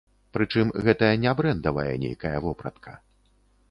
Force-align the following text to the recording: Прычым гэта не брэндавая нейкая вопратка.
Прычым 0.37 0.71
гэта 0.87 1.11
не 1.27 1.35
брэндавая 1.43 1.87
нейкая 2.07 2.37
вопратка. 2.49 3.01